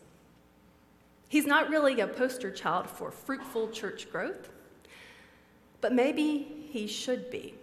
He's 1.28 1.46
not 1.46 1.68
really 1.68 1.98
a 1.98 2.06
poster 2.06 2.52
child 2.52 2.88
for 2.88 3.10
fruitful 3.10 3.70
church 3.70 4.08
growth, 4.12 4.50
but 5.80 5.92
maybe 5.92 6.68
he 6.70 6.86
should 6.86 7.32
be. 7.32 7.54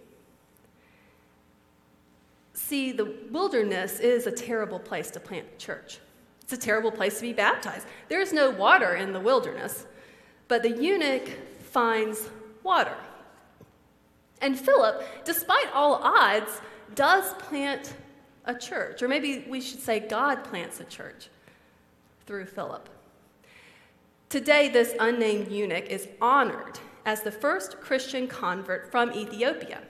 See, 2.52 2.92
the 2.92 3.14
wilderness 3.30 3.98
is 3.98 4.26
a 4.26 4.30
terrible 4.30 4.78
place 4.78 5.10
to 5.12 5.20
plant 5.20 5.46
a 5.54 5.56
church. 5.56 6.00
It's 6.42 6.52
a 6.52 6.58
terrible 6.58 6.92
place 6.92 7.16
to 7.16 7.22
be 7.22 7.32
baptized. 7.32 7.86
There's 8.10 8.34
no 8.34 8.50
water 8.50 8.96
in 8.96 9.14
the 9.14 9.20
wilderness, 9.20 9.86
but 10.52 10.62
the 10.62 10.82
eunuch 10.82 11.30
finds 11.70 12.28
water. 12.62 12.94
And 14.42 14.58
Philip, 14.60 15.02
despite 15.24 15.72
all 15.72 15.94
odds, 15.94 16.60
does 16.94 17.32
plant 17.38 17.94
a 18.44 18.54
church, 18.54 19.02
or 19.02 19.08
maybe 19.08 19.46
we 19.48 19.62
should 19.62 19.80
say 19.80 19.98
God 19.98 20.44
plants 20.44 20.78
a 20.78 20.84
church 20.84 21.30
through 22.26 22.44
Philip. 22.44 22.86
Today, 24.28 24.68
this 24.68 24.92
unnamed 25.00 25.50
eunuch 25.50 25.86
is 25.86 26.06
honored 26.20 26.78
as 27.06 27.22
the 27.22 27.32
first 27.32 27.80
Christian 27.80 28.28
convert 28.28 28.90
from 28.90 29.10
Ethiopia. 29.12 29.80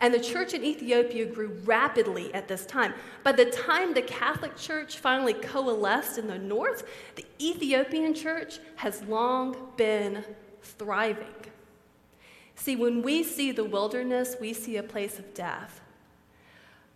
And 0.00 0.12
the 0.12 0.20
church 0.20 0.52
in 0.52 0.62
Ethiopia 0.62 1.24
grew 1.26 1.58
rapidly 1.64 2.32
at 2.34 2.48
this 2.48 2.66
time. 2.66 2.92
By 3.22 3.32
the 3.32 3.46
time 3.46 3.94
the 3.94 4.02
Catholic 4.02 4.56
Church 4.56 4.98
finally 4.98 5.32
coalesced 5.32 6.18
in 6.18 6.26
the 6.26 6.38
north, 6.38 6.86
the 7.14 7.24
Ethiopian 7.40 8.12
church 8.12 8.58
has 8.76 9.02
long 9.04 9.56
been 9.76 10.22
thriving. 10.62 11.34
See, 12.56 12.76
when 12.76 13.02
we 13.02 13.22
see 13.22 13.52
the 13.52 13.64
wilderness, 13.64 14.36
we 14.40 14.52
see 14.52 14.76
a 14.76 14.82
place 14.82 15.18
of 15.18 15.32
death. 15.34 15.80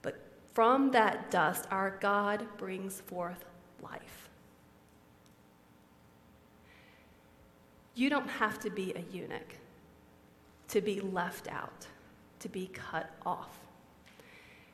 But 0.03 0.21
from 0.53 0.91
that 0.91 1.31
dust, 1.31 1.67
our 1.71 1.97
God 2.01 2.47
brings 2.59 3.01
forth 3.01 3.45
life. 3.83 4.29
You 7.95 8.11
don't 8.11 8.29
have 8.29 8.59
to 8.61 8.71
be 8.71 8.93
a 8.95 9.05
eunuch 9.15 9.57
to 10.69 10.81
be 10.81 11.01
left 11.01 11.49
out 11.49 11.87
to 12.41 12.49
be 12.49 12.69
cut 12.69 13.11
off. 13.25 13.59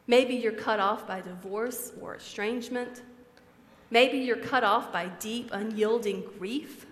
Maybe 0.07 0.35
you're 0.35 0.53
cut 0.53 0.81
off 0.81 1.07
by 1.07 1.21
divorce 1.21 1.93
or 2.01 2.15
estrangement. 2.15 3.03
Maybe 3.91 4.19
you're 4.19 4.37
cut 4.37 4.65
off 4.65 4.93
by 4.93 5.07
deep, 5.21 5.51
unyielding 5.53 6.25
grief. 6.39 6.87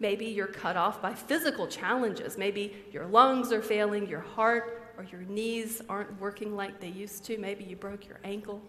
Maybe 0.00 0.26
you're 0.26 0.46
cut 0.46 0.76
off 0.76 1.00
by 1.00 1.14
physical 1.14 1.66
challenges. 1.66 2.36
Maybe 2.36 2.74
your 2.92 3.06
lungs 3.06 3.52
are 3.52 3.62
failing, 3.62 4.08
your 4.08 4.20
heart 4.20 4.82
or 4.98 5.04
your 5.04 5.22
knees 5.22 5.80
aren't 5.88 6.20
working 6.20 6.56
like 6.56 6.80
they 6.80 6.88
used 6.88 7.24
to. 7.26 7.38
Maybe 7.38 7.64
you 7.64 7.76
broke 7.76 8.06
your 8.06 8.18
ankle. 8.24 8.60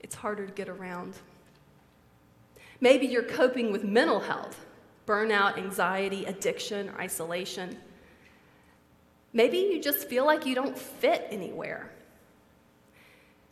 It's 0.00 0.14
harder 0.14 0.46
to 0.46 0.52
get 0.52 0.68
around. 0.68 1.14
Maybe 2.80 3.06
you're 3.06 3.22
coping 3.22 3.70
with 3.70 3.84
mental 3.84 4.20
health, 4.20 4.64
burnout, 5.06 5.58
anxiety, 5.58 6.24
addiction, 6.24 6.90
isolation. 6.98 7.76
Maybe 9.32 9.58
you 9.58 9.80
just 9.80 10.08
feel 10.08 10.26
like 10.26 10.44
you 10.46 10.54
don't 10.54 10.76
fit 10.76 11.26
anywhere. 11.30 11.90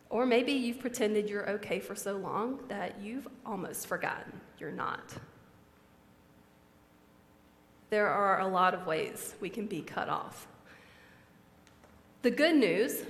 Or 0.09 0.25
maybe 0.25 0.51
you've 0.51 0.79
pretended 0.79 1.29
you're 1.29 1.49
okay 1.51 1.79
for 1.79 1.95
so 1.95 2.17
long 2.17 2.59
that 2.67 2.99
you've 3.01 3.27
almost 3.45 3.87
forgotten 3.87 4.41
you're 4.57 4.71
not. 4.71 5.13
There 7.89 8.07
are 8.07 8.41
a 8.41 8.47
lot 8.47 8.73
of 8.73 8.85
ways 8.85 9.35
we 9.39 9.49
can 9.49 9.65
be 9.65 9.81
cut 9.81 10.09
off. 10.09 10.47
The 12.21 12.31
good 12.31 12.55
news 12.55 13.03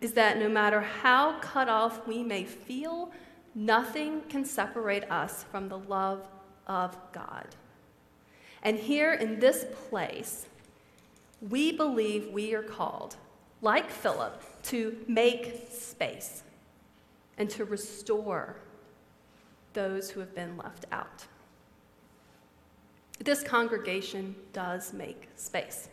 is 0.00 0.12
that 0.12 0.38
no 0.38 0.48
matter 0.48 0.80
how 0.80 1.38
cut 1.40 1.68
off 1.68 2.06
we 2.06 2.22
may 2.22 2.44
feel, 2.44 3.10
nothing 3.54 4.22
can 4.28 4.44
separate 4.44 5.10
us 5.10 5.44
from 5.50 5.68
the 5.68 5.78
love 5.78 6.26
of 6.66 6.96
God. 7.12 7.46
And 8.62 8.76
here 8.76 9.14
in 9.14 9.38
this 9.40 9.66
place, 9.88 10.46
we 11.40 11.72
believe 11.72 12.30
we 12.32 12.54
are 12.54 12.62
called, 12.62 13.16
like 13.62 13.90
Philip, 13.90 14.42
to 14.64 14.96
make 15.06 15.68
space 15.70 16.42
and 17.36 17.48
to 17.50 17.64
restore 17.64 18.56
those 19.72 20.10
who 20.10 20.20
have 20.20 20.34
been 20.34 20.56
left 20.56 20.86
out. 20.90 21.26
This 23.20 23.42
congregation 23.42 24.34
does 24.52 24.92
make 24.92 25.28
space. 25.36 25.88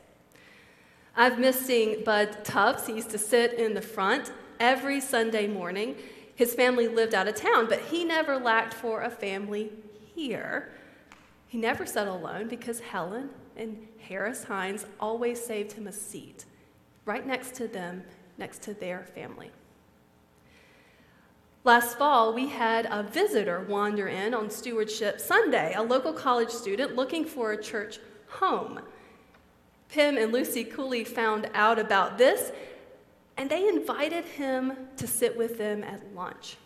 I've 1.16 1.40
missed 1.40 1.66
seeing 1.66 2.04
Bud 2.04 2.44
Tufts. 2.44 2.88
He 2.88 2.94
used 2.94 3.12
to 3.12 3.18
sit 3.18 3.54
in 3.54 3.74
the 3.74 3.82
front 3.82 4.32
every 4.60 5.00
Sunday 5.00 5.48
morning. 5.48 5.96
His 6.36 6.54
family 6.54 6.88
lived 6.88 7.14
out 7.14 7.28
of 7.28 7.36
town, 7.36 7.68
but 7.70 7.80
he 7.80 8.04
never 8.04 8.38
lacked 8.38 8.74
for 8.74 9.02
a 9.02 9.10
family 9.10 9.72
here. 10.14 10.72
He 11.48 11.58
never 11.58 11.86
sat 11.86 12.08
alone 12.08 12.48
because 12.48 12.80
Helen 12.82 13.30
and 13.58 13.88
Harris 14.00 14.44
Hines 14.44 14.86
always 15.00 15.44
saved 15.44 15.74
him 15.74 15.88
a 15.88 15.92
seat 15.92 16.46
right 17.06 17.26
next 17.26 17.56
to 17.56 17.68
them, 17.68 18.04
next 18.38 18.62
to 18.64 18.74
their 18.74 19.04
family. 19.16 19.52
Last 21.64 21.98
fall, 21.98 22.34
we 22.34 22.48
had 22.48 22.88
a 22.92 23.02
visitor 23.02 23.66
wander 23.68 24.08
in 24.08 24.34
on 24.34 24.52
Stewardship 24.52 25.20
Sunday, 25.20 25.74
a 25.76 25.82
local 25.82 26.14
college 26.14 26.52
student 26.52 26.96
looking 26.96 27.26
for 27.26 27.54
a 27.54 27.62
church 27.62 28.00
home. 28.28 28.80
Pim 29.90 30.18
and 30.18 30.32
Lucy 30.32 30.64
Cooley 30.64 31.04
found 31.04 31.50
out 31.54 31.80
about 31.80 32.18
this, 32.18 32.52
and 33.38 33.50
they 33.50 33.68
invited 33.68 34.26
him 34.26 34.74
to 34.98 35.08
sit 35.08 35.36
with 35.36 35.58
them 35.58 35.84
at 35.84 36.14
lunch. 36.14 36.58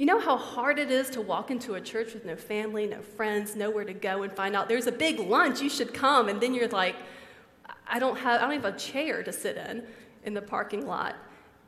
You 0.00 0.06
know 0.06 0.18
how 0.18 0.38
hard 0.38 0.78
it 0.78 0.90
is 0.90 1.10
to 1.10 1.20
walk 1.20 1.50
into 1.50 1.74
a 1.74 1.80
church 1.80 2.14
with 2.14 2.24
no 2.24 2.34
family, 2.34 2.86
no 2.86 3.02
friends, 3.02 3.54
nowhere 3.54 3.84
to 3.84 3.92
go 3.92 4.22
and 4.22 4.32
find 4.32 4.56
out 4.56 4.66
there's 4.66 4.86
a 4.86 4.92
big 4.92 5.20
lunch, 5.20 5.60
you 5.60 5.68
should 5.68 5.92
come, 5.92 6.30
and 6.30 6.40
then 6.40 6.54
you're 6.54 6.68
like, 6.68 6.96
I 7.86 7.98
don't 7.98 8.16
have 8.16 8.40
I 8.40 8.44
don't 8.46 8.62
have 8.62 8.74
a 8.74 8.78
chair 8.78 9.22
to 9.22 9.30
sit 9.30 9.58
in 9.58 9.82
in 10.24 10.32
the 10.32 10.40
parking 10.40 10.86
lot. 10.86 11.16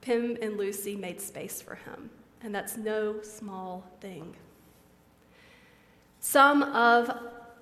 Pim 0.00 0.38
and 0.40 0.56
Lucy 0.56 0.96
made 0.96 1.20
space 1.20 1.60
for 1.60 1.74
him, 1.74 2.08
and 2.40 2.54
that's 2.54 2.78
no 2.78 3.20
small 3.20 3.84
thing. 4.00 4.34
Some 6.20 6.62
of 6.62 7.14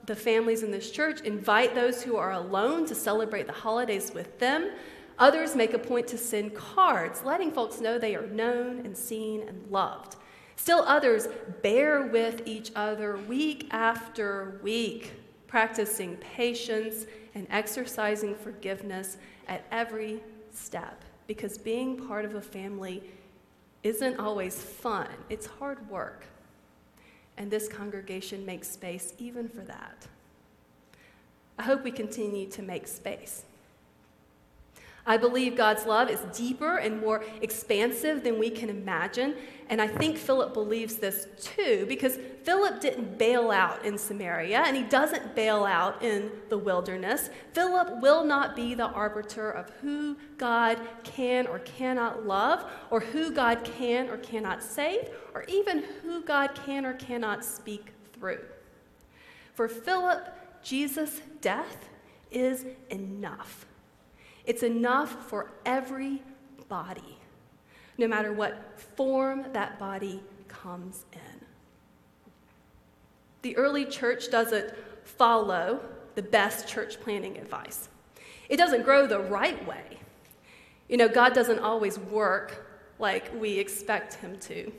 the 0.07 0.15
families 0.15 0.63
in 0.63 0.71
this 0.71 0.93
church 0.93 1.21
invite 1.23 1.75
those 1.75 2.01
who 2.01 2.15
are 2.15 2.31
alone 2.31 2.87
to 2.87 2.95
celebrate 2.95 3.49
the 3.49 3.53
holidays 3.53 4.13
with 4.15 4.39
them. 4.39 4.71
Others 5.19 5.57
make 5.57 5.75
a 5.75 5.81
point 5.81 6.07
to 6.07 6.17
send 6.17 6.55
cards, 6.55 7.25
letting 7.25 7.51
folks 7.51 7.81
know 7.81 7.99
they 7.99 8.15
are 8.15 8.29
known 8.29 8.87
and 8.87 8.97
seen 8.97 9.43
and 9.49 9.69
loved. 9.69 10.15
Still 10.61 10.85
others 10.87 11.27
bear 11.63 12.03
with 12.03 12.43
each 12.45 12.71
other 12.77 13.17
week 13.17 13.69
after 13.71 14.61
week, 14.63 15.15
practicing 15.47 16.17
patience 16.17 17.07
and 17.35 17.47
exercising 17.49 18.35
forgiveness 18.35 19.17
at 19.49 19.65
every 19.73 20.23
step. 20.53 21.03
Because 21.27 21.57
being 21.57 22.07
part 22.07 22.27
of 22.27 22.35
a 22.35 22.43
family 22.43 23.03
isn't 23.85 24.21
always 24.21 24.63
fun, 24.63 25.09
it's 25.31 25.47
hard 25.47 25.89
work. 25.89 26.27
And 27.39 27.51
this 27.51 27.67
congregation 27.67 28.45
makes 28.45 28.69
space 28.69 29.15
even 29.17 29.49
for 29.49 29.63
that. 29.63 30.07
I 31.59 31.63
hope 31.63 31.85
we 31.85 31.91
continue 31.91 32.47
to 32.51 32.61
make 32.61 32.87
space. 32.87 33.45
I 35.07 35.17
believe 35.17 35.57
God's 35.57 35.87
love 35.87 36.11
is 36.11 36.21
deeper 36.37 36.77
and 36.77 37.01
more 37.01 37.25
expansive 37.41 38.23
than 38.23 38.39
we 38.39 38.51
can 38.51 38.69
imagine. 38.69 39.35
And 39.69 39.81
I 39.81 39.87
think 39.87 40.17
Philip 40.17 40.53
believes 40.53 40.97
this 40.97 41.27
too, 41.41 41.87
because 41.89 42.19
Philip 42.45 42.81
didn't 42.81 43.19
bail 43.19 43.51
out 43.51 43.85
in 43.85 43.97
Samaria 43.97 44.63
and 44.67 44.77
he 44.77 44.83
doesn't 44.83 45.35
bail 45.35 45.65
out 45.65 46.03
in 46.03 46.31
the 46.49 46.59
wilderness. 46.59 47.31
Philip 47.53 48.01
will 48.03 48.25
not 48.25 48.55
be 48.55 48.75
the 48.75 48.89
arbiter 48.89 49.51
of 49.51 49.71
who 49.81 50.17
God 50.37 50.81
can 51.03 51.47
or 51.47 51.61
cannot 51.61 52.27
love, 52.27 52.71
or 52.91 53.01
who 53.01 53.33
God 53.33 53.65
can 53.65 54.11
or 54.11 54.19
cannot 54.19 54.63
save, 54.63 55.09
or 55.35 55.45
even 55.45 55.85
who 56.03 56.23
God 56.23 56.55
can 56.67 56.85
or 56.85 56.95
cannot 56.95 57.45
speak 57.45 57.93
through. 58.13 58.41
For 59.55 59.69
Philip, 59.69 60.63
Jesus' 60.63 61.21
death 61.41 61.89
is 62.31 62.67
enough. 62.91 63.67
It's 64.45 64.63
enough 64.63 65.29
for 65.29 65.53
every 65.65 66.23
body, 66.69 67.19
no 67.99 68.09
matter 68.09 68.33
what 68.33 68.81
form 68.97 69.47
that 69.53 69.79
body 69.79 70.23
comes 70.49 71.05
in. 71.13 71.45
The 73.43 73.57
early 73.57 73.85
church 73.85 74.31
doesn't 74.31 74.75
follow 75.05 75.81
the 76.15 76.23
best 76.23 76.69
church 76.69 77.01
planning 77.01 77.37
advice, 77.39 77.89
it 78.49 78.57
doesn't 78.57 78.85
grow 78.85 79.07
the 79.07 79.21
right 79.21 79.67
way. 79.67 79.99
You 80.89 80.97
know, 80.97 81.09
God 81.09 81.35
doesn't 81.35 81.61
always 81.61 81.99
work 81.99 82.67
like 82.99 83.31
we 83.41 83.59
expect 83.59 84.15
Him 84.15 84.39
to. 84.41 84.73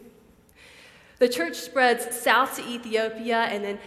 The 1.20 1.30
church 1.30 1.56
spreads 1.56 2.20
south 2.20 2.58
to 2.58 2.68
Ethiopia 2.68 3.44
and 3.44 3.64
then 3.64 3.80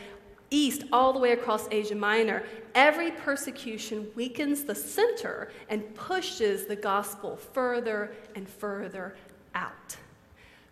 east 0.51 0.85
all 0.93 1.13
the 1.13 1.19
way 1.19 1.33
across 1.33 1.69
Asia 1.71 1.95
Minor, 1.95 2.45
every 2.75 3.11
persecution 3.11 4.09
weakens 4.15 4.65
the 4.65 4.75
center 4.75 5.51
and 5.69 5.95
pushes 5.95 6.67
the 6.67 6.77
gospel 6.77 7.37
further 7.37 8.13
and 8.35 8.49
further 8.49 9.17
out. 9.55 9.97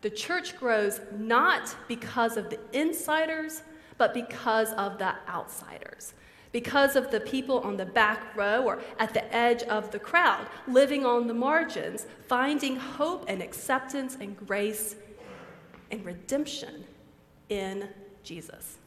The 0.02 0.10
church 0.10 0.56
grows 0.56 1.00
not 1.16 1.74
because 1.88 2.36
of 2.36 2.50
the 2.50 2.58
insiders, 2.72 3.62
but 3.98 4.12
because 4.12 4.72
of 4.72 4.98
the 4.98 5.14
outsiders. 5.28 6.14
Because 6.50 6.96
of 6.96 7.10
the 7.10 7.20
people 7.20 7.60
on 7.60 7.76
the 7.76 7.86
back 7.86 8.36
row 8.36 8.62
or 8.62 8.82
at 8.98 9.14
the 9.14 9.34
edge 9.34 9.62
of 9.62 9.90
the 9.90 9.98
crowd, 9.98 10.46
living 10.66 11.06
on 11.06 11.26
the 11.26 11.34
margins, 11.34 12.06
finding 12.26 12.76
hope 12.76 13.24
and 13.28 13.40
acceptance 13.40 14.18
and 14.20 14.36
grace 14.46 14.96
and 15.90 16.04
redemption 16.04 16.84
in 17.48 17.88
Jesus. 18.24 18.78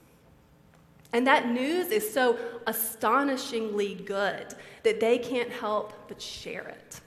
And 1.15 1.25
that 1.27 1.47
news 1.47 1.91
is 1.91 2.13
so 2.13 2.37
astonishingly 2.67 3.95
good 3.95 4.53
that 4.83 4.99
they 4.99 5.17
can't 5.17 5.49
help 5.49 5.93
but 6.09 6.21
share 6.21 6.67
it. 6.67 6.99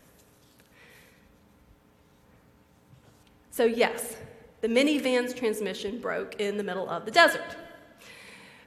So, 3.51 3.67
yes, 3.67 4.17
the 4.63 4.69
minivan's 4.69 5.35
transmission 5.35 6.01
broke 6.01 6.41
in 6.41 6.57
the 6.57 6.65
middle 6.65 6.89
of 6.89 7.05
the 7.05 7.11
desert. 7.11 7.55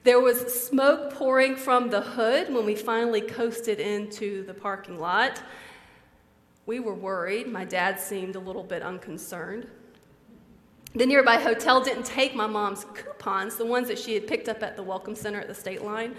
There 0.03 0.19
was 0.19 0.38
smoke 0.63 1.15
pouring 1.15 1.55
from 1.55 1.89
the 1.89 2.01
hood 2.01 2.53
when 2.53 2.63
we 2.63 2.75
finally 2.75 3.21
coasted 3.21 3.79
into 3.79 4.45
the 4.45 4.53
parking 4.53 5.00
lot. 5.00 5.41
We 6.67 6.79
were 6.79 6.93
worried. 6.93 7.48
My 7.48 7.65
dad 7.65 8.00
seemed 8.00 8.36
a 8.36 8.39
little 8.39 8.63
bit 8.63 8.83
unconcerned. 8.83 9.65
The 10.93 11.05
nearby 11.05 11.38
hotel 11.38 11.81
didn't 11.81 12.05
take 12.05 12.36
my 12.36 12.48
mom's 12.48 12.86
coupons, 12.93 13.55
the 13.55 13.65
ones 13.65 13.88
that 13.88 13.98
she 13.98 14.13
had 14.13 14.27
picked 14.27 14.50
up 14.50 14.62
at 14.62 14.75
the 14.75 14.83
Welcome 14.83 15.15
Center 15.15 15.39
at 15.39 15.48
the 15.48 15.55
state 15.55 15.83
line. 15.83 16.15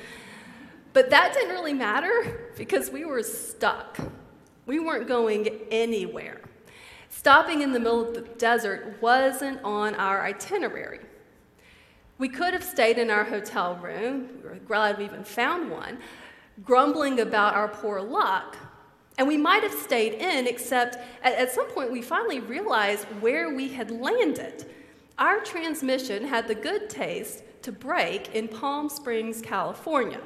But 0.94 1.10
that 1.10 1.34
didn't 1.34 1.50
really 1.50 1.74
matter 1.74 2.50
because 2.56 2.90
we 2.90 3.04
were 3.04 3.22
stuck. 3.22 3.98
We 4.64 4.80
weren't 4.80 5.06
going 5.06 5.60
anywhere. 5.70 6.40
Stopping 7.10 7.60
in 7.60 7.72
the 7.72 7.78
middle 7.78 8.08
of 8.08 8.14
the 8.14 8.22
desert 8.22 8.96
wasn't 9.02 9.62
on 9.62 9.94
our 9.96 10.24
itinerary. 10.24 11.00
We 12.16 12.30
could 12.30 12.54
have 12.54 12.64
stayed 12.64 12.96
in 12.96 13.10
our 13.10 13.24
hotel 13.24 13.76
room, 13.76 14.28
we 14.42 14.48
were 14.48 14.54
glad 14.56 14.96
we 14.96 15.04
even 15.04 15.24
found 15.24 15.70
one, 15.70 15.98
grumbling 16.64 17.20
about 17.20 17.54
our 17.54 17.68
poor 17.68 18.00
luck, 18.00 18.56
and 19.18 19.28
we 19.28 19.36
might 19.36 19.62
have 19.62 19.74
stayed 19.74 20.14
in, 20.14 20.46
except 20.46 20.96
at, 21.22 21.34
at, 21.34 21.52
some 21.52 21.68
point 21.68 21.92
we 21.92 22.00
finally 22.00 22.40
realized 22.40 23.04
where 23.20 23.54
we 23.54 23.68
had 23.68 23.90
landed. 23.90 24.66
Our 25.18 25.40
transmission 25.40 26.24
had 26.24 26.48
the 26.48 26.54
good 26.54 26.88
taste 26.88 27.44
to 27.62 27.72
break 27.72 28.34
in 28.34 28.48
Palm 28.48 28.88
Springs, 28.88 29.40
California. 29.42 30.20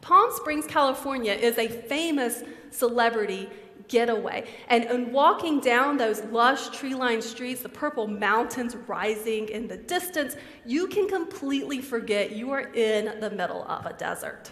Palm 0.00 0.30
Springs, 0.32 0.66
California 0.66 1.32
is 1.32 1.56
a 1.58 1.68
famous 1.68 2.42
celebrity 2.70 3.48
getaway. 3.88 4.48
And, 4.68 4.84
and 4.84 5.12
walking 5.12 5.60
down 5.60 5.96
those 5.96 6.22
lush 6.24 6.70
tree 6.70 6.94
lined 6.94 7.22
streets, 7.22 7.62
the 7.62 7.68
purple 7.68 8.06
mountains 8.06 8.76
rising 8.86 9.48
in 9.48 9.68
the 9.68 9.76
distance, 9.76 10.36
you 10.64 10.86
can 10.86 11.08
completely 11.08 11.80
forget 11.80 12.32
you 12.32 12.50
are 12.52 12.72
in 12.72 13.20
the 13.20 13.30
middle 13.30 13.64
of 13.64 13.86
a 13.86 13.92
desert. 13.92 14.50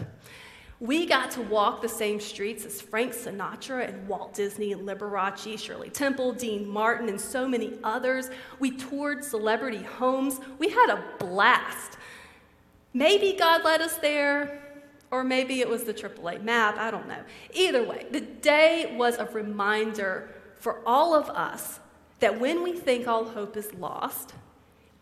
We 0.79 1.05
got 1.05 1.31
to 1.31 1.41
walk 1.41 1.81
the 1.81 1.89
same 1.89 2.21
streets 2.21 2.63
as 2.63 2.79
Frank 2.79 3.13
Sinatra 3.13 3.89
and 3.89 4.07
Walt 4.07 4.33
Disney 4.33 4.71
and 4.71 4.87
Liberace, 4.87 5.59
Shirley 5.59 5.89
Temple, 5.89 6.31
Dean 6.31 6.67
Martin, 6.67 7.09
and 7.09 7.19
so 7.19 7.47
many 7.47 7.73
others. 7.83 8.29
We 8.59 8.71
toured 8.71 9.23
celebrity 9.25 9.83
homes. 9.83 10.39
We 10.57 10.69
had 10.69 10.89
a 10.89 11.03
blast. 11.19 11.97
Maybe 12.93 13.35
God 13.37 13.65
led 13.65 13.81
us 13.81 13.97
there, 13.97 14.61
or 15.11 15.25
maybe 15.25 15.59
it 15.59 15.67
was 15.67 15.83
the 15.83 15.93
AAA 15.93 16.43
map. 16.43 16.77
I 16.77 16.91
don't 16.91 17.09
know. 17.09 17.23
Either 17.53 17.83
way, 17.83 18.05
the 18.09 18.21
day 18.21 18.95
was 18.97 19.17
a 19.17 19.25
reminder 19.25 20.33
for 20.55 20.79
all 20.85 21.13
of 21.13 21.29
us 21.29 21.81
that 22.21 22.39
when 22.39 22.63
we 22.63 22.71
think 22.71 23.05
all 23.05 23.25
hope 23.25 23.57
is 23.57 23.73
lost, 23.73 24.33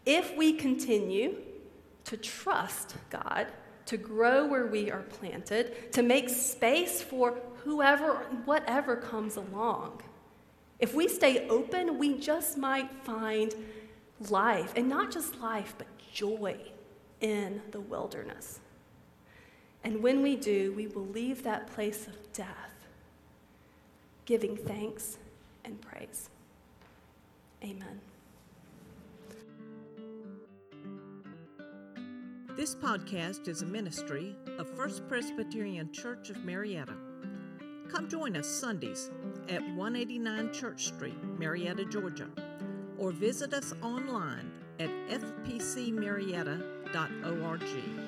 if 0.08 0.36
we 0.36 0.54
continue 0.54 1.36
to 2.06 2.18
trust 2.18 2.96
God, 3.12 3.48
to 3.88 3.98
grow 3.98 4.46
where 4.46 4.68
we 4.68 4.92
are 4.92 5.04
planted, 5.04 5.92
to 5.94 6.04
make 6.04 6.30
space 6.30 7.02
for 7.02 7.40
whoever, 7.64 8.16
whatever 8.46 8.96
comes 8.96 9.38
along. 9.38 10.02
If 10.80 10.94
we 10.94 11.08
stay 11.08 11.48
open, 11.48 11.98
we 11.98 12.18
just 12.18 12.58
might 12.58 12.92
find 13.04 13.54
life, 14.30 14.74
and 14.76 14.88
not 14.88 15.12
just 15.12 15.40
life, 15.40 15.74
but 15.78 15.88
joy 16.14 16.58
in 17.22 17.62
the 17.72 17.80
wilderness. 17.80 18.60
And 19.84 20.04
when 20.04 20.22
we 20.22 20.36
do, 20.36 20.74
we 20.74 20.88
will 20.88 21.08
leave 21.08 21.44
that 21.44 21.68
place 21.68 22.08
of 22.08 22.34
death, 22.34 22.76
giving 24.26 24.58
thanks 24.58 25.18
and 25.64 25.80
praise. 25.82 26.30
Amen. 27.64 28.02
This 32.58 32.74
podcast 32.74 33.48
is 33.48 33.62
a 33.62 33.68
ministry 33.68 34.36
of 34.58 34.68
First 34.76 35.08
Presbyterian 35.08 35.92
Church 35.92 36.32
of 36.32 36.44
Marietta. 36.44 36.96
Come 37.88 38.10
join 38.10 38.36
us 38.36 38.48
Sundays 38.48 39.12
at 39.48 39.62
189 39.76 40.52
Church 40.52 40.86
Street, 40.86 41.24
Marietta, 41.38 41.86
Georgia, 41.86 42.28
or 42.98 43.12
visit 43.12 43.54
us 43.54 43.76
online 43.84 44.52
at 44.80 44.90
fpcmarietta.org. 45.08 48.07